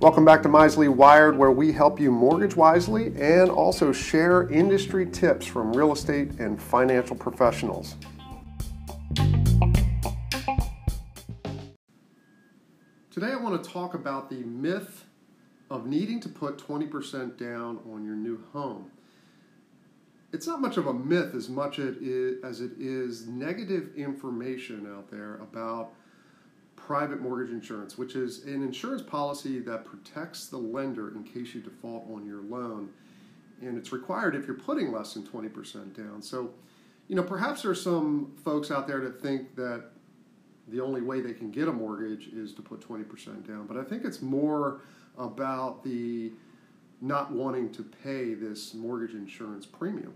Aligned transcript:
Welcome 0.00 0.24
back 0.24 0.42
to 0.44 0.48
Misely 0.48 0.88
Wired, 0.88 1.36
where 1.36 1.50
we 1.50 1.72
help 1.72 2.00
you 2.00 2.10
mortgage 2.10 2.56
wisely 2.56 3.08
and 3.20 3.50
also 3.50 3.92
share 3.92 4.48
industry 4.48 5.04
tips 5.04 5.46
from 5.46 5.72
real 5.72 5.92
estate 5.92 6.38
and 6.38 6.60
financial 6.60 7.16
professionals. 7.16 7.96
Today, 13.10 13.32
I 13.32 13.36
want 13.36 13.62
to 13.62 13.70
talk 13.70 13.94
about 13.94 14.30
the 14.30 14.44
myth 14.44 15.04
of 15.70 15.86
needing 15.86 16.20
to 16.20 16.28
put 16.28 16.56
20% 16.56 17.36
down 17.36 17.80
on 17.92 18.04
your 18.04 18.16
new 18.16 18.42
home. 18.52 18.90
It's 20.32 20.46
not 20.46 20.60
much 20.60 20.76
of 20.76 20.86
a 20.86 20.94
myth 20.94 21.34
as 21.34 21.48
much 21.48 21.78
as 21.78 21.96
it 21.96 22.72
is 22.78 23.26
negative 23.26 23.90
information 23.96 24.86
out 24.94 25.10
there 25.10 25.36
about 25.36 25.92
private 26.76 27.20
mortgage 27.20 27.52
insurance, 27.52 27.98
which 27.98 28.14
is 28.14 28.44
an 28.44 28.62
insurance 28.62 29.02
policy 29.02 29.58
that 29.60 29.84
protects 29.84 30.46
the 30.46 30.56
lender 30.56 31.14
in 31.14 31.24
case 31.24 31.54
you 31.54 31.60
default 31.60 32.04
on 32.10 32.24
your 32.24 32.42
loan. 32.42 32.90
And 33.60 33.76
it's 33.76 33.92
required 33.92 34.34
if 34.34 34.46
you're 34.46 34.56
putting 34.56 34.92
less 34.92 35.14
than 35.14 35.24
20% 35.24 35.96
down. 35.96 36.22
So, 36.22 36.54
you 37.08 37.16
know, 37.16 37.22
perhaps 37.22 37.62
there's 37.62 37.82
some 37.82 38.32
folks 38.44 38.70
out 38.70 38.86
there 38.86 39.00
that 39.00 39.20
think 39.20 39.54
that 39.56 39.90
the 40.68 40.80
only 40.80 41.00
way 41.00 41.20
they 41.20 41.32
can 41.32 41.50
get 41.50 41.66
a 41.68 41.72
mortgage 41.72 42.28
is 42.28 42.54
to 42.54 42.62
put 42.62 42.80
20% 42.80 43.46
down. 43.46 43.66
But 43.66 43.76
I 43.76 43.82
think 43.82 44.04
it's 44.04 44.22
more 44.22 44.80
about 45.18 45.82
the 45.82 46.32
not 47.00 47.32
wanting 47.32 47.72
to 47.72 47.82
pay 47.82 48.34
this 48.34 48.74
mortgage 48.74 49.14
insurance 49.14 49.66
premium. 49.66 50.14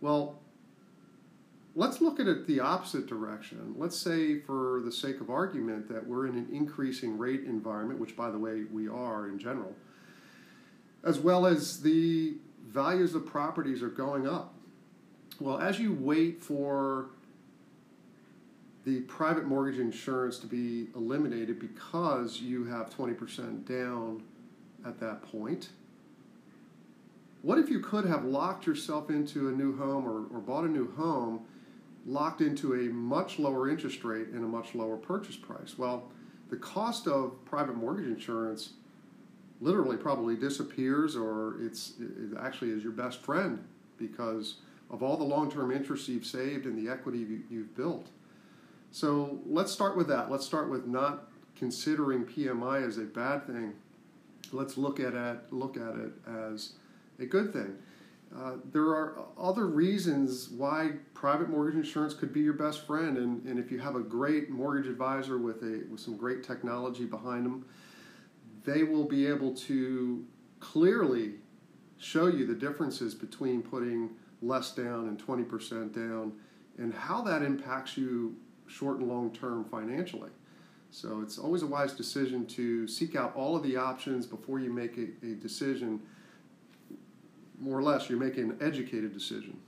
Well, 0.00 0.40
Let's 1.76 2.00
look 2.00 2.20
at 2.20 2.28
it 2.28 2.46
the 2.46 2.60
opposite 2.60 3.06
direction. 3.06 3.74
Let's 3.76 3.98
say, 3.98 4.38
for 4.38 4.80
the 4.84 4.92
sake 4.92 5.20
of 5.20 5.28
argument, 5.28 5.88
that 5.88 6.06
we're 6.06 6.28
in 6.28 6.36
an 6.36 6.48
increasing 6.52 7.18
rate 7.18 7.42
environment, 7.44 7.98
which, 7.98 8.16
by 8.16 8.30
the 8.30 8.38
way, 8.38 8.62
we 8.70 8.88
are 8.88 9.28
in 9.28 9.40
general, 9.40 9.74
as 11.02 11.18
well 11.18 11.46
as 11.46 11.82
the 11.82 12.34
values 12.64 13.16
of 13.16 13.26
properties 13.26 13.82
are 13.82 13.88
going 13.88 14.26
up. 14.26 14.54
Well, 15.40 15.58
as 15.58 15.80
you 15.80 15.92
wait 15.92 16.40
for 16.40 17.06
the 18.84 19.00
private 19.00 19.46
mortgage 19.46 19.80
insurance 19.80 20.38
to 20.38 20.46
be 20.46 20.88
eliminated 20.94 21.58
because 21.58 22.40
you 22.40 22.66
have 22.66 22.88
20% 22.90 23.66
down 23.66 24.22
at 24.86 25.00
that 25.00 25.22
point, 25.22 25.70
what 27.44 27.58
if 27.58 27.68
you 27.68 27.80
could 27.80 28.06
have 28.06 28.24
locked 28.24 28.66
yourself 28.66 29.10
into 29.10 29.48
a 29.48 29.52
new 29.52 29.76
home 29.76 30.06
or, 30.06 30.26
or 30.36 30.40
bought 30.40 30.64
a 30.64 30.68
new 30.68 30.90
home? 30.94 31.46
locked 32.06 32.40
into 32.40 32.74
a 32.74 32.92
much 32.92 33.38
lower 33.38 33.68
interest 33.68 34.04
rate 34.04 34.28
and 34.28 34.44
a 34.44 34.48
much 34.48 34.74
lower 34.74 34.96
purchase 34.96 35.36
price. 35.36 35.78
Well, 35.78 36.10
the 36.50 36.56
cost 36.56 37.06
of 37.06 37.42
private 37.44 37.76
mortgage 37.76 38.06
insurance 38.06 38.74
literally 39.60 39.96
probably 39.96 40.36
disappears 40.36 41.16
or 41.16 41.56
it's 41.60 41.94
it 41.98 42.36
actually 42.38 42.70
is 42.70 42.82
your 42.82 42.92
best 42.92 43.22
friend 43.22 43.64
because 43.96 44.56
of 44.90 45.02
all 45.02 45.16
the 45.16 45.24
long-term 45.24 45.70
interest 45.70 46.08
you've 46.08 46.26
saved 46.26 46.66
and 46.66 46.76
the 46.78 46.90
equity 46.90 47.26
you've 47.48 47.74
built. 47.74 48.08
So 48.90 49.40
let's 49.46 49.72
start 49.72 49.96
with 49.96 50.08
that. 50.08 50.30
Let's 50.30 50.44
start 50.44 50.68
with 50.70 50.86
not 50.86 51.30
considering 51.56 52.24
PMI 52.24 52.86
as 52.86 52.98
a 52.98 53.02
bad 53.02 53.46
thing. 53.46 53.74
Let's 54.52 54.76
look 54.76 55.00
at 55.00 55.14
it, 55.14 55.52
look 55.52 55.76
at 55.76 55.96
it 55.96 56.12
as 56.28 56.74
a 57.18 57.26
good 57.26 57.52
thing. 57.52 57.76
Uh, 58.36 58.56
there 58.72 58.86
are 58.86 59.26
other 59.38 59.66
reasons 59.66 60.48
why 60.48 60.90
private 61.12 61.48
mortgage 61.48 61.76
insurance 61.76 62.14
could 62.14 62.32
be 62.32 62.40
your 62.40 62.54
best 62.54 62.84
friend, 62.84 63.16
and, 63.16 63.44
and 63.44 63.58
if 63.60 63.70
you 63.70 63.78
have 63.78 63.94
a 63.94 64.00
great 64.00 64.50
mortgage 64.50 64.88
advisor 64.88 65.38
with 65.38 65.62
a 65.62 65.84
with 65.88 66.00
some 66.00 66.16
great 66.16 66.42
technology 66.42 67.04
behind 67.04 67.46
them, 67.46 67.64
they 68.64 68.82
will 68.82 69.04
be 69.04 69.26
able 69.26 69.54
to 69.54 70.24
clearly 70.58 71.34
show 71.96 72.26
you 72.26 72.44
the 72.46 72.54
differences 72.54 73.14
between 73.14 73.62
putting 73.62 74.10
less 74.42 74.72
down 74.72 75.08
and 75.08 75.18
20% 75.24 75.94
down 75.94 76.32
and 76.78 76.92
how 76.92 77.22
that 77.22 77.42
impacts 77.42 77.96
you 77.96 78.36
short 78.66 78.98
and 78.98 79.08
long 79.08 79.32
term 79.32 79.64
financially. 79.64 80.30
So 80.90 81.20
it's 81.22 81.38
always 81.38 81.62
a 81.62 81.66
wise 81.66 81.92
decision 81.92 82.46
to 82.46 82.86
seek 82.86 83.16
out 83.16 83.34
all 83.34 83.56
of 83.56 83.62
the 83.62 83.76
options 83.76 84.26
before 84.26 84.60
you 84.60 84.72
make 84.72 84.96
a, 84.96 85.26
a 85.26 85.34
decision 85.34 86.00
more 87.58 87.78
or 87.78 87.82
less, 87.82 88.08
you're 88.08 88.18
making 88.18 88.50
an 88.50 88.58
educated 88.60 89.12
decision. 89.12 89.58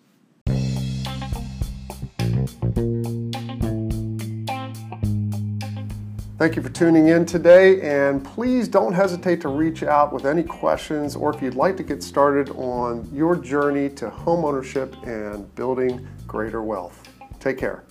Thank 6.39 6.55
you 6.55 6.61
for 6.61 6.69
tuning 6.69 7.09
in 7.09 7.25
today, 7.25 7.81
and 7.81 8.23
please 8.23 8.69
don't 8.69 8.93
hesitate 8.93 9.41
to 9.41 9.49
reach 9.49 9.83
out 9.83 10.13
with 10.13 10.27
any 10.27 10.43
questions 10.43 11.17
or 11.17 11.35
if 11.35 11.41
you'd 11.41 11.55
like 11.55 11.79
to 11.79 11.83
get 11.83 12.03
started 12.03 12.51
on 12.51 13.09
your 13.11 13.37
journey 13.37 13.89
to 13.91 14.11
home 14.11 14.45
ownership 14.45 14.95
and 15.07 15.53
building 15.55 16.07
greater 16.27 16.63
wealth. 16.63 17.09
Take 17.41 17.57
care. 17.57 17.85